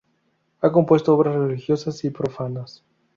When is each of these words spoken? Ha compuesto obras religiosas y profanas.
Ha 0.61 0.71
compuesto 0.71 1.13
obras 1.13 1.35
religiosas 1.35 2.03
y 2.05 2.09
profanas. 2.09 2.83